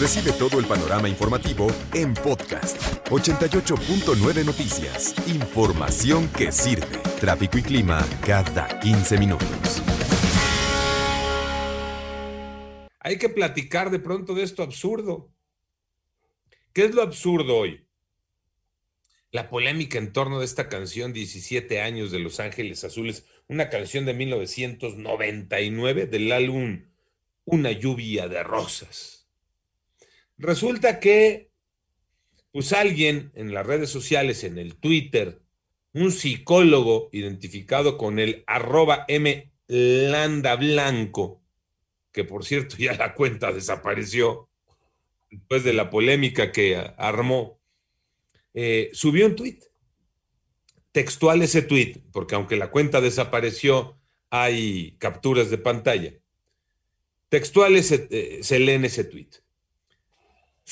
Recibe 0.00 0.32
todo 0.32 0.58
el 0.58 0.64
panorama 0.64 1.10
informativo 1.10 1.66
en 1.92 2.14
podcast 2.14 2.80
88.9 3.10 4.46
Noticias. 4.46 5.14
Información 5.28 6.26
que 6.28 6.50
sirve. 6.52 6.96
Tráfico 7.20 7.58
y 7.58 7.62
clima 7.62 8.02
cada 8.24 8.80
15 8.80 9.18
minutos. 9.18 9.82
Hay 13.00 13.18
que 13.18 13.28
platicar 13.28 13.90
de 13.90 13.98
pronto 13.98 14.32
de 14.32 14.42
esto 14.42 14.62
absurdo. 14.62 15.30
¿Qué 16.72 16.86
es 16.86 16.94
lo 16.94 17.02
absurdo 17.02 17.58
hoy? 17.58 17.84
La 19.32 19.50
polémica 19.50 19.98
en 19.98 20.14
torno 20.14 20.38
de 20.38 20.46
esta 20.46 20.70
canción 20.70 21.12
17 21.12 21.82
años 21.82 22.10
de 22.10 22.20
Los 22.20 22.40
Ángeles 22.40 22.84
Azules, 22.84 23.26
una 23.48 23.68
canción 23.68 24.06
de 24.06 24.14
1999 24.14 26.06
del 26.06 26.32
álbum 26.32 26.86
Una 27.44 27.70
lluvia 27.72 28.28
de 28.28 28.42
rosas. 28.42 29.19
Resulta 30.40 31.00
que, 31.00 31.50
pues 32.50 32.72
alguien 32.72 33.30
en 33.34 33.52
las 33.52 33.66
redes 33.66 33.90
sociales, 33.90 34.42
en 34.42 34.56
el 34.56 34.76
Twitter, 34.76 35.42
un 35.92 36.10
psicólogo 36.12 37.10
identificado 37.12 37.98
con 37.98 38.18
el 38.18 38.42
arroba 38.46 39.04
M 39.08 39.52
Landa 39.66 40.56
Blanco, 40.56 41.42
que 42.10 42.24
por 42.24 42.46
cierto 42.46 42.76
ya 42.78 42.94
la 42.94 43.14
cuenta 43.14 43.52
desapareció 43.52 44.48
después 45.30 45.62
de 45.62 45.74
la 45.74 45.90
polémica 45.90 46.52
que 46.52 46.90
armó, 46.96 47.60
eh, 48.54 48.88
subió 48.94 49.26
un 49.26 49.36
tweet. 49.36 49.58
Textual 50.90 51.42
ese 51.42 51.60
tweet, 51.60 52.00
porque 52.12 52.34
aunque 52.34 52.56
la 52.56 52.70
cuenta 52.70 53.02
desapareció, 53.02 54.00
hay 54.30 54.96
capturas 54.96 55.50
de 55.50 55.58
pantalla. 55.58 56.14
Textual 57.28 57.76
ese, 57.76 58.08
eh, 58.10 58.38
se 58.42 58.58
lee 58.58 58.72
en 58.72 58.86
ese 58.86 59.04
tweet. 59.04 59.28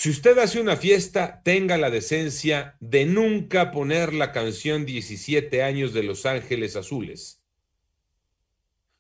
Si 0.01 0.11
usted 0.11 0.39
hace 0.39 0.61
una 0.61 0.77
fiesta, 0.77 1.43
tenga 1.43 1.77
la 1.77 1.91
decencia 1.91 2.77
de 2.79 3.05
nunca 3.05 3.73
poner 3.73 4.15
la 4.15 4.31
canción 4.31 4.87
17 4.87 5.65
años 5.65 5.93
de 5.93 6.05
Los 6.05 6.25
Ángeles 6.25 6.77
Azules. 6.77 7.43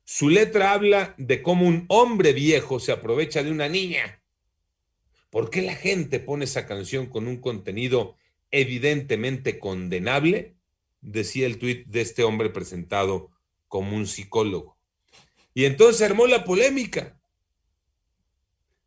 Su 0.02 0.28
letra 0.28 0.72
habla 0.72 1.14
de 1.16 1.40
cómo 1.40 1.68
un 1.68 1.84
hombre 1.86 2.32
viejo 2.32 2.80
se 2.80 2.90
aprovecha 2.90 3.44
de 3.44 3.52
una 3.52 3.68
niña. 3.68 4.24
¿Por 5.30 5.50
qué 5.50 5.62
la 5.62 5.76
gente 5.76 6.18
pone 6.18 6.46
esa 6.46 6.66
canción 6.66 7.06
con 7.06 7.28
un 7.28 7.36
contenido 7.36 8.16
evidentemente 8.50 9.60
condenable? 9.60 10.56
Decía 11.00 11.46
el 11.46 11.58
tuit 11.58 11.86
de 11.86 12.00
este 12.00 12.24
hombre 12.24 12.50
presentado 12.50 13.30
como 13.68 13.94
un 13.94 14.08
psicólogo. 14.08 14.76
Y 15.54 15.64
entonces 15.64 16.02
armó 16.02 16.26
la 16.26 16.42
polémica. 16.42 17.17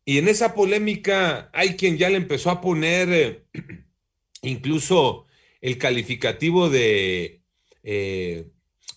Y 0.04 0.18
en 0.18 0.28
esa 0.28 0.54
polémica 0.54 1.50
hay 1.52 1.76
quien 1.76 1.96
ya 1.96 2.10
le 2.10 2.16
empezó 2.16 2.50
a 2.50 2.60
poner 2.60 3.08
eh, 3.12 3.44
incluso 4.42 5.26
el 5.60 5.78
calificativo 5.78 6.68
de 6.70 7.42
eh, 7.82 8.48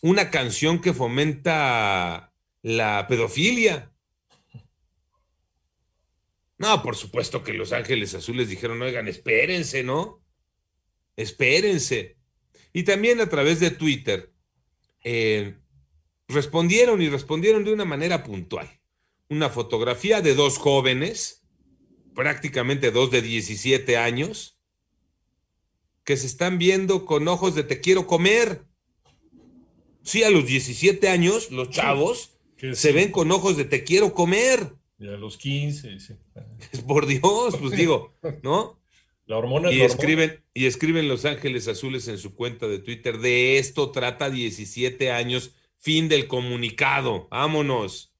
una 0.01 0.31
canción 0.31 0.81
que 0.81 0.93
fomenta 0.93 2.33
la 2.61 3.05
pedofilia. 3.07 3.91
No, 6.57 6.81
por 6.81 6.95
supuesto 6.95 7.43
que 7.43 7.53
Los 7.53 7.73
Ángeles 7.73 8.15
Azules 8.15 8.49
dijeron, 8.49 8.81
oigan, 8.81 9.07
espérense, 9.07 9.83
¿no? 9.83 10.23
Espérense. 11.15 12.17
Y 12.73 12.83
también 12.83 13.21
a 13.21 13.29
través 13.29 13.59
de 13.59 13.71
Twitter 13.71 14.31
eh, 15.03 15.55
respondieron 16.27 17.01
y 17.01 17.09
respondieron 17.09 17.63
de 17.63 17.73
una 17.73 17.85
manera 17.85 18.23
puntual. 18.23 18.69
Una 19.29 19.49
fotografía 19.49 20.21
de 20.21 20.35
dos 20.35 20.57
jóvenes, 20.57 21.43
prácticamente 22.13 22.91
dos 22.91 23.11
de 23.11 23.21
17 23.21 23.97
años, 23.97 24.59
que 26.03 26.17
se 26.17 26.27
están 26.27 26.57
viendo 26.57 27.05
con 27.05 27.27
ojos 27.27 27.55
de 27.55 27.63
te 27.63 27.81
quiero 27.81 28.05
comer. 28.07 28.63
Sí, 30.03 30.23
a 30.23 30.29
los 30.29 30.45
17 30.45 31.09
años, 31.09 31.49
los 31.51 31.71
chavos 31.71 32.35
se 32.73 32.91
ven 32.91 33.11
con 33.11 33.31
ojos 33.31 33.57
de 33.57 33.65
te 33.65 33.83
quiero 33.83 34.13
comer. 34.13 34.75
Y 34.97 35.07
a 35.07 35.17
los 35.17 35.37
15, 35.37 35.99
sí. 35.99 36.13
Por 36.87 37.05
Dios, 37.05 37.57
pues 37.57 37.75
digo, 37.75 38.13
¿no? 38.43 38.79
La 39.25 39.37
hormona 39.37 39.71
Y 39.71 39.79
la 39.79 39.85
hormona. 39.85 39.85
escriben, 39.85 40.43
y 40.53 40.65
escriben 40.65 41.07
Los 41.07 41.25
Ángeles 41.25 41.67
Azules 41.67 42.07
en 42.07 42.17
su 42.17 42.35
cuenta 42.35 42.67
de 42.67 42.79
Twitter, 42.79 43.17
de 43.19 43.57
esto 43.57 43.91
trata 43.91 44.29
17 44.29 45.11
años, 45.11 45.55
fin 45.77 46.07
del 46.07 46.27
comunicado, 46.27 47.27
vámonos. 47.29 48.14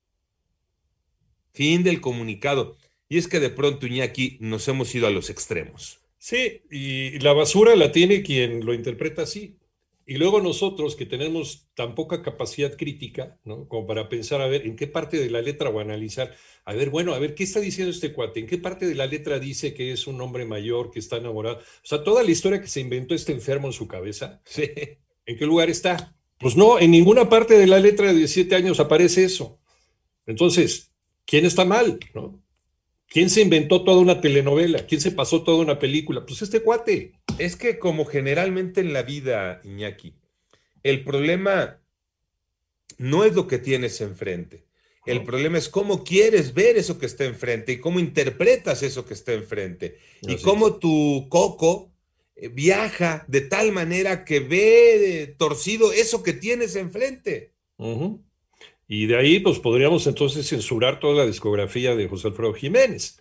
Fin 1.56 1.84
del 1.84 2.02
comunicado. 2.02 2.78
Y 3.08 3.18
es 3.18 3.28
que 3.28 3.40
de 3.40 3.50
pronto, 3.50 3.88
Iñaki, 3.88 4.38
nos 4.42 4.68
hemos 4.68 4.94
ido 4.94 5.08
a 5.08 5.12
los 5.12 5.30
extremos. 5.30 6.00
Sí, 6.18 6.64
y 6.70 7.20
la 7.20 7.34
basura 7.34 7.76
la 7.76 7.92
tiene 7.92 8.24
quien 8.24 8.66
lo 8.66 8.74
interpreta 8.74 9.22
así. 9.22 9.58
Y 10.06 10.18
luego 10.18 10.42
nosotros 10.42 10.96
que 10.96 11.06
tenemos 11.06 11.68
tan 11.74 11.96
poca 11.96 12.22
capacidad 12.22 12.76
crítica, 12.76 13.40
¿no? 13.44 13.68
Como 13.68 13.88
para 13.88 14.10
pensar, 14.10 14.42
a 14.42 14.48
ver, 14.48 14.68
en 14.68 14.76
qué 14.76 14.86
parte 14.86 15.18
de 15.18 15.32
la 15.32 15.42
letra 15.42 15.70
o 15.70 15.80
analizar, 15.80 16.36
a 16.66 16.74
ver, 16.74 16.90
bueno, 16.90 17.14
a 17.14 17.20
ver, 17.20 17.34
¿qué 17.34 17.44
está 17.44 17.60
diciendo 17.60 17.92
este 17.92 18.12
cuate? 18.12 18.42
¿En 18.42 18.48
qué 18.48 18.58
parte 18.58 18.86
de 18.86 18.94
la 18.96 19.08
letra 19.08 19.40
dice 19.40 19.74
que 19.74 19.92
es 19.94 20.06
un 20.06 20.20
hombre 20.22 20.46
mayor, 20.46 20.92
que 20.92 21.00
está 21.00 21.18
enamorado? 21.18 21.58
O 21.58 21.62
sea, 21.88 22.04
toda 22.04 22.22
la 22.22 22.32
historia 22.32 22.62
que 22.62 22.68
se 22.68 22.82
inventó 22.82 23.16
este 23.16 23.32
enfermo 23.32 23.68
en 23.68 23.74
su 23.74 23.88
cabeza, 23.88 24.42
Sí. 24.46 24.70
¿en 25.26 25.38
qué 25.38 25.46
lugar 25.46 25.70
está? 25.72 26.16
Pues 26.38 26.56
no, 26.56 26.80
en 26.80 26.92
ninguna 26.92 27.30
parte 27.30 27.58
de 27.58 27.66
la 27.66 27.80
letra 27.80 28.08
de 28.08 28.14
17 28.20 28.54
años 28.56 28.80
aparece 28.80 29.24
eso. 29.24 29.60
Entonces, 30.28 30.92
¿quién 31.26 31.46
está 31.46 31.66
mal? 31.66 32.00
¿no? 32.14 32.42
¿Quién 33.08 33.30
se 33.30 33.42
inventó 33.42 33.84
toda 33.84 34.00
una 34.00 34.20
telenovela? 34.20 34.86
¿Quién 34.86 35.00
se 35.02 35.12
pasó 35.12 35.44
toda 35.44 35.58
una 35.64 35.80
película? 35.80 36.26
Pues 36.26 36.42
este 36.42 36.62
cuate. 36.62 37.14
Es 37.38 37.56
que 37.56 37.78
como 37.80 38.06
generalmente 38.06 38.82
en 38.82 38.94
la 38.94 39.04
vida, 39.04 39.62
Iñaki, 39.64 40.16
el 40.84 41.04
problema 41.04 41.82
no 42.98 43.24
es 43.24 43.34
lo 43.36 43.48
que 43.48 43.58
tienes 43.58 44.02
enfrente. 44.02 44.66
El 45.06 45.20
No. 45.20 45.26
problema 45.26 45.58
es 45.58 45.70
cómo 45.70 46.04
quieres 46.04 46.54
ver 46.54 46.78
eso 46.78 46.98
que 46.98 47.06
está 47.06 47.26
enfrente 47.26 47.74
y 47.74 47.78
cómo 47.78 48.00
interpretas 48.00 48.82
eso 48.82 49.06
que 49.06 49.14
está 49.14 49.34
enfrente. 49.34 49.98
Y 50.24 50.38
cómo 50.38 50.78
tu 50.78 51.28
coco 51.30 51.92
eh, 52.36 52.48
viaja 52.50 53.24
de 53.28 53.42
tal 53.42 53.72
manera 53.72 54.26
que 54.26 54.40
ve 54.40 55.22
eh, 55.22 55.28
torcido 55.38 55.94
eso 55.94 56.24
que 56.24 56.34
tienes 56.34 56.76
enfrente. 56.76 57.54
Y 58.88 59.08
de 59.08 59.18
ahí, 59.18 59.40
pues 59.40 59.60
podríamos 59.60 60.06
entonces 60.06 60.48
censurar 60.48 61.00
toda 61.00 61.16
la 61.16 61.26
discografía 61.26 61.96
de 61.96 62.08
José 62.08 62.28
Alfredo 62.28 62.54
Jiménez. 62.54 63.20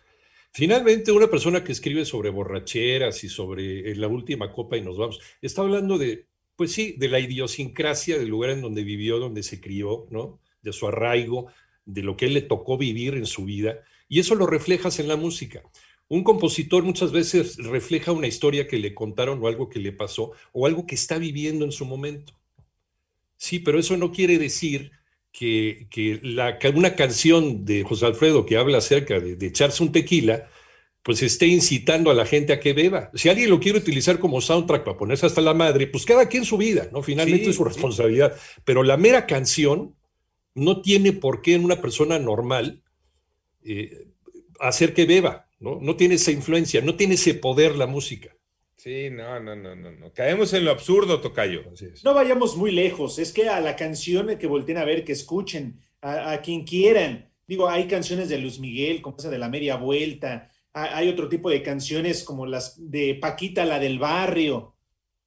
Finalmente, 0.52 1.10
una 1.10 1.28
persona 1.28 1.64
que 1.64 1.72
escribe 1.72 2.04
sobre 2.04 2.30
borracheras 2.30 3.24
y 3.24 3.28
sobre 3.28 3.90
eh, 3.90 3.96
la 3.96 4.08
última 4.08 4.52
copa 4.52 4.76
y 4.76 4.82
nos 4.82 4.98
vamos, 4.98 5.20
está 5.40 5.62
hablando 5.62 5.98
de, 5.98 6.26
pues 6.54 6.72
sí, 6.72 6.94
de 6.98 7.08
la 7.08 7.18
idiosincrasia 7.18 8.18
del 8.18 8.28
lugar 8.28 8.50
en 8.50 8.60
donde 8.60 8.84
vivió, 8.84 9.18
donde 9.18 9.42
se 9.42 9.60
crió, 9.60 10.06
¿no? 10.10 10.38
De 10.62 10.72
su 10.72 10.86
arraigo, 10.86 11.46
de 11.86 12.02
lo 12.02 12.16
que 12.16 12.26
él 12.26 12.34
le 12.34 12.42
tocó 12.42 12.78
vivir 12.78 13.14
en 13.14 13.26
su 13.26 13.44
vida. 13.44 13.80
Y 14.08 14.20
eso 14.20 14.34
lo 14.34 14.46
reflejas 14.46 15.00
en 15.00 15.08
la 15.08 15.16
música. 15.16 15.62
Un 16.08 16.22
compositor 16.22 16.84
muchas 16.84 17.10
veces 17.10 17.56
refleja 17.56 18.12
una 18.12 18.26
historia 18.26 18.68
que 18.68 18.78
le 18.78 18.94
contaron 18.94 19.42
o 19.42 19.48
algo 19.48 19.70
que 19.70 19.80
le 19.80 19.92
pasó 19.92 20.32
o 20.52 20.66
algo 20.66 20.86
que 20.86 20.94
está 20.94 21.18
viviendo 21.18 21.64
en 21.64 21.72
su 21.72 21.86
momento. 21.86 22.38
Sí, 23.36 23.58
pero 23.58 23.78
eso 23.78 23.96
no 23.96 24.12
quiere 24.12 24.38
decir 24.38 24.92
que, 25.34 25.88
que 25.90 26.20
la, 26.22 26.58
que 26.60 26.68
una 26.68 26.94
canción 26.94 27.64
de 27.64 27.82
José 27.82 28.06
Alfredo 28.06 28.46
que 28.46 28.56
habla 28.56 28.78
acerca 28.78 29.18
de, 29.18 29.34
de 29.34 29.46
echarse 29.48 29.82
un 29.82 29.90
tequila, 29.90 30.48
pues 31.02 31.22
esté 31.22 31.46
incitando 31.48 32.10
a 32.10 32.14
la 32.14 32.24
gente 32.24 32.52
a 32.52 32.60
que 32.60 32.72
beba. 32.72 33.10
Si 33.14 33.28
alguien 33.28 33.50
lo 33.50 33.58
quiere 33.58 33.78
utilizar 33.78 34.20
como 34.20 34.40
soundtrack 34.40 34.84
para 34.84 34.96
ponerse 34.96 35.26
hasta 35.26 35.40
la 35.40 35.52
madre, 35.52 35.88
pues 35.88 36.04
cada 36.06 36.28
quien 36.28 36.44
su 36.44 36.56
vida, 36.56 36.88
¿no? 36.92 37.02
Finalmente 37.02 37.46
Sí, 37.46 37.50
es 37.50 37.56
su 37.56 37.64
sí. 37.64 37.68
responsabilidad. 37.68 38.36
Pero 38.64 38.84
la 38.84 38.96
mera 38.96 39.26
canción 39.26 39.96
no 40.54 40.80
tiene 40.82 41.12
por 41.12 41.42
qué 41.42 41.54
en 41.54 41.64
una 41.64 41.80
persona 41.82 42.18
normal 42.20 42.84
eh, 43.64 44.06
hacer 44.60 44.94
que 44.94 45.04
beba, 45.04 45.48
¿no? 45.58 45.80
No 45.82 45.96
tiene 45.96 46.14
esa 46.14 46.30
influencia, 46.30 46.80
no 46.80 46.94
tiene 46.94 47.14
ese 47.14 47.34
poder 47.34 47.76
la 47.76 47.88
música. 47.88 48.33
Sí, 48.84 49.08
no, 49.10 49.40
no, 49.40 49.56
no, 49.56 49.74
no, 49.74 49.90
no. 49.90 50.12
Caemos 50.12 50.52
en 50.52 50.64
lo 50.64 50.70
absurdo, 50.70 51.20
Tocayo. 51.20 51.64
No 52.04 52.14
vayamos 52.14 52.56
muy 52.56 52.70
lejos, 52.70 53.18
es 53.18 53.32
que 53.32 53.48
a 53.48 53.60
la 53.60 53.74
canción 53.76 54.36
que 54.38 54.46
volteen 54.46 54.78
a 54.78 54.84
ver, 54.84 55.04
que 55.04 55.12
escuchen, 55.12 55.80
a, 56.02 56.32
a 56.32 56.42
quien 56.42 56.64
quieran, 56.64 57.34
Digo, 57.46 57.68
hay 57.68 57.86
canciones 57.86 58.28
de 58.28 58.38
Luis 58.38 58.58
Miguel, 58.58 59.02
como 59.02 59.16
esa 59.18 59.28
de 59.28 59.38
la 59.38 59.48
media 59.48 59.76
vuelta, 59.76 60.50
hay 60.72 61.08
otro 61.08 61.28
tipo 61.28 61.50
de 61.50 61.62
canciones 61.62 62.24
como 62.24 62.46
las 62.46 62.90
de 62.90 63.14
Paquita, 63.20 63.64
la 63.64 63.78
del 63.78 63.98
barrio, 63.98 64.74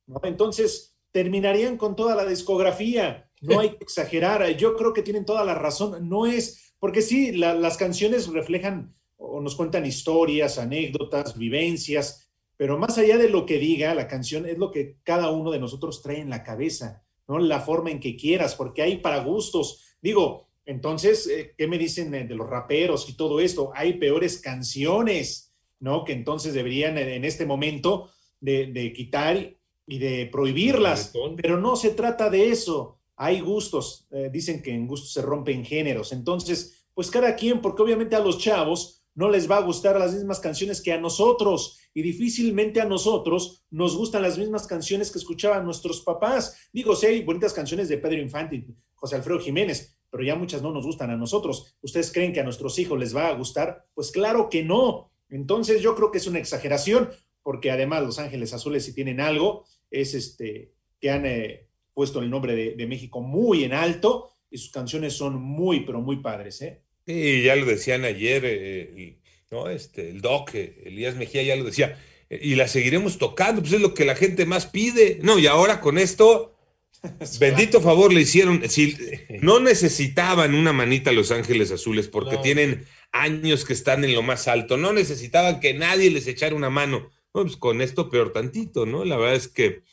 ¿no? 0.08 0.20
Entonces, 0.24 0.98
terminarían 1.12 1.78
con 1.78 1.96
toda 1.96 2.16
la 2.16 2.26
discografía, 2.26 3.30
no 3.42 3.60
hay 3.60 3.70
que 3.70 3.84
exagerar, 3.84 4.46
yo 4.58 4.76
creo 4.76 4.94
que 4.94 5.04
tienen 5.04 5.26
toda 5.26 5.46
la 5.46 5.54
razón, 5.54 6.10
no 6.10 6.26
es, 6.26 6.74
porque 6.80 7.02
sí, 7.02 7.32
las 7.32 7.78
canciones 7.78 8.28
reflejan 8.28 8.96
o 9.16 9.40
nos 9.40 9.56
cuentan 9.56 9.86
historias, 9.86 10.58
anécdotas, 10.58 11.38
vivencias, 11.38 12.27
pero 12.58 12.78
más 12.78 12.98
allá 12.98 13.18
de 13.18 13.30
lo 13.30 13.46
que 13.46 13.60
diga 13.60 13.94
la 13.94 14.08
canción, 14.08 14.48
es 14.48 14.58
lo 14.58 14.72
que 14.72 14.98
cada 15.04 15.30
uno 15.30 15.52
de 15.52 15.60
nosotros 15.60 16.02
trae 16.02 16.20
en 16.20 16.32
la 16.32 16.44
cabeza, 16.44 17.04
¿no? 17.28 17.38
La 17.38 17.62
forma 17.62 17.92
en 17.92 18.00
que 18.00 18.18
quieras, 18.18 18.56
porque 18.56 18.82
hay 18.82 18.98
para 18.98 19.24
gustos. 19.24 19.96
Digo, 20.02 20.48
entonces, 20.66 21.28
eh, 21.28 21.54
¿qué 21.56 21.68
me 21.68 21.78
dicen 21.78 22.12
de 22.12 22.36
los 22.36 22.50
raperos 22.50 23.08
y 23.10 23.14
todo 23.16 23.40
esto? 23.40 23.72
Hay 23.76 23.94
peores 23.94 24.40
canciones, 24.40 25.54
¿no? 25.80 26.04
Que 26.04 26.14
entonces 26.14 26.54
deberían 26.54 26.98
en 26.98 27.24
este 27.24 27.46
momento 27.46 28.10
de, 28.42 28.94
quitar 28.96 29.56
y 29.86 30.00
de 30.00 30.26
prohibirlas, 30.32 31.14
pero 31.38 31.60
no 31.60 31.76
se 31.76 31.92
trata 31.92 32.30
de 32.30 32.50
eso. 32.50 32.98
Hay 33.16 33.40
gustos, 33.40 34.08
eh, 34.12 34.30
dicen 34.32 34.62
que 34.62 34.72
en 34.72 34.88
gustos 34.88 35.14
se 35.14 35.22
rompen 35.22 35.64
géneros. 35.64 36.12
Entonces, 36.12 36.86
pues 36.94 37.10
cada 37.10 37.36
quien, 37.36 37.62
porque 37.62 37.82
obviamente 37.82 38.16
a 38.16 38.20
los 38.20 38.38
chavos 38.38 39.04
no 39.18 39.32
les 39.32 39.50
va 39.50 39.58
a 39.58 39.62
gustar 39.62 40.00
las 40.00 40.14
mismas 40.14 40.40
canciones 40.40 40.80
que 40.80 40.94
a 40.94 41.02
nosotros 41.02 41.80
y 41.92 42.04
difícilmente 42.04 42.82
a 42.82 42.86
nosotros 42.86 43.66
nos 43.72 43.98
gustan 43.98 44.22
las 44.22 44.38
mismas 44.38 44.68
canciones 44.68 45.12
que 45.12 45.18
escuchaban 45.18 45.66
nuestros 45.66 46.02
papás. 46.02 46.70
Digo, 46.72 46.96
sí 46.96 47.08
hay 47.08 47.24
bonitas 47.24 47.52
canciones 47.52 47.90
de 47.90 47.98
Pedro 47.98 48.22
Infante, 48.22 48.64
José 48.94 49.16
Alfredo 49.16 49.40
Jiménez, 49.40 49.98
pero 50.12 50.24
ya 50.24 50.36
muchas 50.36 50.62
no 50.62 50.72
nos 50.72 50.86
gustan 50.86 51.10
a 51.10 51.18
nosotros. 51.18 51.76
¿Ustedes 51.82 52.12
creen 52.12 52.32
que 52.32 52.42
a 52.42 52.44
nuestros 52.44 52.78
hijos 52.78 53.00
les 53.00 53.16
va 53.16 53.30
a 53.30 53.34
gustar? 53.34 53.88
Pues 53.96 54.12
claro 54.12 54.50
que 54.52 54.64
no. 54.64 55.12
Entonces 55.30 55.82
yo 55.82 55.96
creo 55.96 56.12
que 56.12 56.20
es 56.20 56.28
una 56.28 56.38
exageración, 56.38 57.10
porque 57.42 57.72
además 57.72 58.04
Los 58.04 58.20
Ángeles 58.20 58.54
Azules 58.54 58.86
si 58.86 58.94
tienen 58.94 59.20
algo, 59.20 59.66
es 59.90 60.14
este 60.14 60.76
que 61.02 61.10
han 61.10 61.26
eh, 61.26 61.70
puesto 61.96 62.20
el 62.20 62.30
nombre 62.30 62.56
de, 62.56 62.76
de 62.76 62.86
México 62.86 63.22
muy 63.22 63.64
en 63.64 63.74
alto 63.74 64.30
y 64.52 64.60
sus 64.60 64.72
canciones 64.72 65.14
son 65.14 65.42
muy, 65.42 65.88
pero 65.88 66.02
muy 66.02 66.18
padres, 66.18 66.62
¿eh? 66.62 66.84
Y 67.08 67.44
ya 67.44 67.56
lo 67.56 67.66
decían 67.66 68.04
ayer, 68.04 68.44
eh, 68.46 69.16
¿no? 69.50 69.70
Este, 69.70 70.10
el 70.10 70.20
doc, 70.20 70.54
eh, 70.54 70.84
Elías 70.86 71.16
Mejía 71.16 71.42
ya 71.42 71.56
lo 71.56 71.64
decía, 71.64 71.98
eh, 72.30 72.40
y 72.44 72.56
la 72.56 72.68
seguiremos 72.68 73.18
tocando, 73.18 73.62
pues 73.62 73.74
es 73.74 73.82
lo 73.82 73.94
que 73.94 74.04
la 74.04 74.16
gente 74.16 74.46
más 74.46 74.68
pide. 74.68 75.20
No, 75.24 75.40
y 75.40 75.48
ahora 75.48 75.80
con 75.80 75.98
esto, 75.98 76.54
bendito 77.40 77.80
favor 77.80 78.12
le 78.12 78.22
hicieron, 78.22 78.70
si, 78.70 78.98
no 79.42 79.62
necesitaban 79.62 80.54
una 80.54 80.74
manita 80.74 81.12
a 81.12 81.14
Los 81.14 81.32
Ángeles 81.32 81.72
Azules 81.72 82.10
porque 82.10 82.38
tienen 82.38 82.86
años 83.14 83.64
que 83.64 83.74
están 83.74 84.04
en 84.04 84.14
lo 84.14 84.22
más 84.22 84.50
alto, 84.50 84.76
no 84.76 84.92
necesitaban 84.92 85.62
que 85.62 85.74
nadie 85.74 86.12
les 86.12 86.28
echara 86.28 86.56
una 86.56 86.70
mano. 86.70 87.10
No, 87.34 87.44
pues 87.44 87.56
con 87.56 87.82
esto 87.82 88.10
peor 88.10 88.34
tantito, 88.34 88.86
¿no? 88.86 89.06
La 89.06 89.16
verdad 89.16 89.36
es 89.36 89.48
que, 89.48 89.84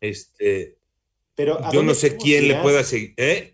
este, 0.00 0.76
Pero, 1.34 1.60
yo 1.72 1.82
no 1.82 1.94
sé 1.94 2.16
quién 2.16 2.48
le 2.48 2.54
pueda 2.56 2.84
seguir, 2.84 3.12
¿eh? 3.18 3.53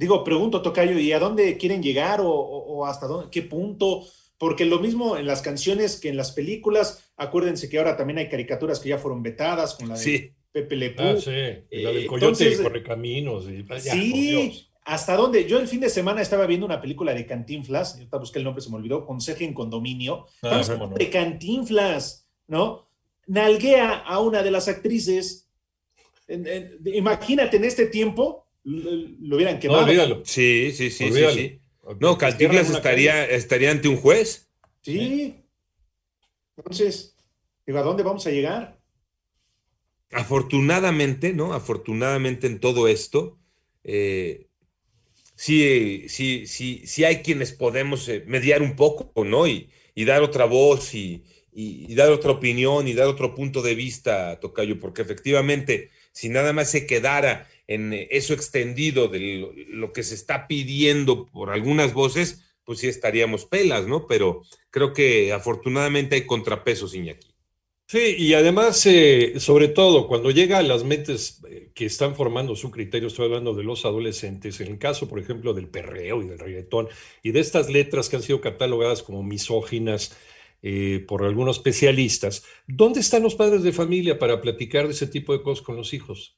Digo, 0.00 0.24
pregunto, 0.24 0.62
Tocayo, 0.62 0.98
¿y 0.98 1.12
a 1.12 1.18
dónde 1.18 1.58
quieren 1.58 1.82
llegar 1.82 2.20
o, 2.24 2.86
hasta 2.86 3.06
dónde, 3.06 3.28
qué 3.30 3.42
punto? 3.42 4.02
Porque 4.38 4.64
lo 4.64 4.78
mismo 4.78 5.18
en 5.18 5.26
las 5.26 5.42
canciones 5.42 6.00
que 6.00 6.08
en 6.08 6.16
las 6.16 6.32
películas, 6.32 7.12
acuérdense 7.18 7.68
que 7.68 7.76
ahora 7.76 7.98
también 7.98 8.18
hay 8.18 8.30
caricaturas 8.30 8.80
que 8.80 8.88
ya 8.88 8.96
fueron 8.96 9.22
vetadas, 9.22 9.74
con 9.74 9.90
la 9.90 9.98
de 9.98 10.32
Pepe 10.52 10.76
Le 10.76 10.94
Ah, 10.96 11.16
sí, 11.18 11.30
la 11.82 11.90
del 11.92 12.06
Coyote 12.06 12.48
y 12.48 12.56
Correcaminos. 12.56 13.44
Y, 13.50 13.66
sí, 13.78 14.68
¿hasta 14.84 15.16
dónde? 15.16 15.44
Yo 15.44 15.58
el 15.58 15.68
fin 15.68 15.80
de 15.80 15.90
semana 15.90 16.22
estaba 16.22 16.46
viendo 16.46 16.64
una 16.64 16.80
película 16.80 17.12
de 17.12 17.26
Cantinflas, 17.26 17.96
ahorita 17.96 18.16
busqué 18.16 18.38
el 18.38 18.46
nombre, 18.46 18.62
se 18.62 18.70
me 18.70 18.76
olvidó, 18.76 19.04
Conseje 19.04 19.44
en 19.44 19.52
Condominio. 19.52 20.24
Ah, 20.42 20.62
de 20.96 21.10
Cantinflas, 21.10 22.26
¿no? 22.46 22.88
Nalguea 23.26 23.98
a 23.98 24.18
una 24.20 24.42
de 24.42 24.50
las 24.50 24.66
actrices. 24.66 25.50
imagínate 26.86 27.58
en 27.58 27.64
este 27.64 27.84
tiempo, 27.84 28.46
lo 28.64 29.36
hubieran 29.36 29.58
quemado. 29.58 29.86
No, 29.86 30.24
Sí, 30.24 30.72
sí, 30.72 30.90
sí, 30.90 31.10
sí, 31.12 31.60
No, 31.98 32.18
Cantinflas 32.18 32.70
estaría, 32.70 33.24
estaría 33.24 33.70
ante 33.70 33.88
un 33.88 33.96
juez. 33.96 34.48
Sí. 34.82 35.36
Entonces, 36.56 37.16
¿a 37.66 37.82
dónde 37.82 38.02
vamos 38.02 38.26
a 38.26 38.30
llegar? 38.30 38.78
Afortunadamente, 40.12 41.32
¿no? 41.32 41.52
Afortunadamente 41.52 42.46
en 42.46 42.58
todo 42.58 42.88
esto, 42.88 43.38
eh, 43.84 44.48
sí, 45.36 46.08
sí, 46.08 46.46
sí, 46.46 46.82
sí 46.84 47.04
hay 47.04 47.22
quienes 47.22 47.52
podemos 47.52 48.08
eh, 48.08 48.24
mediar 48.26 48.62
un 48.62 48.74
poco, 48.76 49.24
¿no? 49.24 49.46
Y, 49.46 49.70
dar 49.96 50.22
otra 50.22 50.46
voz 50.46 50.94
y, 50.94 51.24
y, 51.52 51.94
dar 51.94 52.10
otra 52.10 52.30
opinión 52.30 52.88
y 52.88 52.94
dar 52.94 53.06
otro 53.06 53.34
punto 53.34 53.60
de 53.60 53.74
vista, 53.74 54.40
Tocayo, 54.40 54.80
porque 54.80 55.02
efectivamente, 55.02 55.90
si 56.10 56.30
nada 56.30 56.54
más 56.54 56.70
se 56.70 56.86
quedara 56.86 57.46
en 57.70 57.92
eso 58.10 58.34
extendido 58.34 59.06
de 59.06 59.66
lo, 59.68 59.92
que 59.92 60.02
se 60.02 60.16
está 60.16 60.48
pidiendo 60.48 61.26
por 61.26 61.50
algunas 61.50 61.94
voces, 61.94 62.42
pues 62.64 62.80
sí 62.80 62.88
estaríamos 62.88 63.44
pelas, 63.44 63.86
¿no? 63.86 64.08
Pero 64.08 64.42
creo 64.70 64.92
que 64.92 65.32
afortunadamente 65.32 66.16
hay 66.16 66.26
contrapesos, 66.26 66.96
Iñaki. 66.96 67.28
Sí, 67.86 68.16
y 68.18 68.34
además, 68.34 68.84
eh, 68.86 69.34
sobre 69.38 69.68
todo, 69.68 70.08
cuando 70.08 70.32
llega 70.32 70.58
a 70.58 70.62
las 70.62 70.82
mentes 70.82 71.42
eh, 71.48 71.70
que 71.72 71.86
están 71.86 72.16
formando 72.16 72.56
su 72.56 72.72
criterio, 72.72 73.06
estoy 73.06 73.26
hablando 73.26 73.54
de 73.54 73.62
los 73.62 73.84
adolescentes, 73.84 74.60
en 74.60 74.66
el 74.66 74.78
caso, 74.78 75.08
por 75.08 75.20
ejemplo, 75.20 75.54
del 75.54 75.68
perreo 75.68 76.22
y 76.22 76.26
del 76.26 76.40
reggaetón, 76.40 76.88
y 77.22 77.30
de 77.30 77.38
estas 77.38 77.70
letras 77.70 78.08
que 78.08 78.16
han 78.16 78.22
sido 78.22 78.40
catalogadas 78.40 79.04
como 79.04 79.22
misóginas, 79.22 80.16
eh, 80.62 81.04
por 81.08 81.24
algunos 81.24 81.56
especialistas, 81.56 82.44
¿dónde 82.66 83.00
están 83.00 83.22
los 83.22 83.34
padres 83.34 83.62
de 83.62 83.72
familia 83.72 84.18
para 84.18 84.42
platicar 84.42 84.86
de 84.86 84.92
ese 84.92 85.06
tipo 85.06 85.32
de 85.32 85.42
cosas 85.42 85.64
con 85.64 85.76
los 85.76 85.94
hijos? 85.94 86.36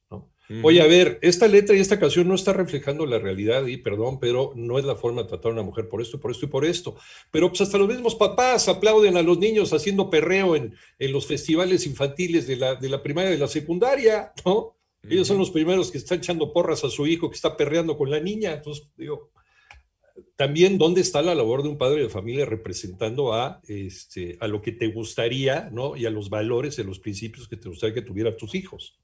Oye, 0.62 0.82
a 0.82 0.86
ver, 0.86 1.18
esta 1.22 1.46
letra 1.48 1.76
y 1.76 1.80
esta 1.80 1.98
canción 1.98 2.28
no 2.28 2.34
está 2.34 2.52
reflejando 2.52 3.06
la 3.06 3.18
realidad 3.18 3.66
y 3.66 3.76
perdón, 3.76 4.18
pero 4.20 4.52
no 4.56 4.78
es 4.78 4.84
la 4.84 4.96
forma 4.96 5.22
de 5.22 5.28
tratar 5.28 5.50
a 5.50 5.54
una 5.54 5.62
mujer 5.62 5.88
por 5.88 6.02
esto, 6.02 6.20
por 6.20 6.30
esto 6.30 6.46
y 6.46 6.48
por 6.48 6.64
esto. 6.64 6.96
Pero 7.30 7.48
pues 7.48 7.60
hasta 7.60 7.78
los 7.78 7.88
mismos 7.88 8.14
papás 8.14 8.68
aplauden 8.68 9.16
a 9.16 9.22
los 9.22 9.38
niños 9.38 9.72
haciendo 9.72 10.10
perreo 10.10 10.56
en, 10.56 10.74
en 10.98 11.12
los 11.12 11.26
festivales 11.26 11.86
infantiles 11.86 12.46
de 12.46 12.56
la, 12.56 12.74
de 12.74 12.88
la 12.88 13.02
primaria 13.02 13.30
y 13.30 13.34
de 13.34 13.38
la 13.38 13.48
secundaria, 13.48 14.32
¿no? 14.44 14.76
Ellos 15.08 15.26
son 15.26 15.38
los 15.38 15.50
primeros 15.50 15.90
que 15.90 15.98
están 15.98 16.18
echando 16.18 16.52
porras 16.52 16.84
a 16.84 16.90
su 16.90 17.06
hijo 17.08 17.28
que 17.28 17.34
está 17.34 17.56
perreando 17.56 17.96
con 17.96 18.08
la 18.08 18.20
niña. 18.20 18.52
Entonces, 18.52 18.88
digo, 18.96 19.32
también 20.36 20.78
dónde 20.78 21.00
está 21.00 21.22
la 21.22 21.34
labor 21.34 21.62
de 21.62 21.70
un 21.70 21.78
padre 21.78 22.02
de 22.02 22.08
familia 22.08 22.44
representando 22.44 23.32
a, 23.32 23.60
este, 23.66 24.36
a 24.40 24.46
lo 24.46 24.62
que 24.62 24.72
te 24.72 24.88
gustaría, 24.88 25.70
¿no? 25.72 25.96
Y 25.96 26.06
a 26.06 26.10
los 26.10 26.30
valores 26.30 26.78
y 26.78 26.84
los 26.84 27.00
principios 27.00 27.48
que 27.48 27.56
te 27.56 27.68
gustaría 27.68 27.94
que 27.94 28.02
tuvieran 28.02 28.36
tus 28.36 28.54
hijos. 28.54 28.98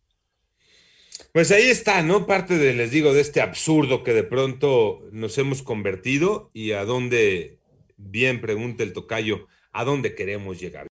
Pues 1.32 1.50
ahí 1.50 1.68
está, 1.68 2.02
¿no? 2.02 2.26
Parte 2.26 2.58
de, 2.58 2.74
les 2.74 2.90
digo, 2.90 3.12
de 3.12 3.20
este 3.20 3.40
absurdo 3.40 4.02
que 4.02 4.14
de 4.14 4.24
pronto 4.24 5.02
nos 5.12 5.36
hemos 5.38 5.62
convertido 5.62 6.50
y 6.54 6.72
a 6.72 6.84
dónde, 6.84 7.58
bien 7.96 8.40
pregunta 8.40 8.82
el 8.82 8.92
tocayo, 8.92 9.46
a 9.72 9.84
dónde 9.84 10.14
queremos 10.14 10.60
llegar. 10.60 10.86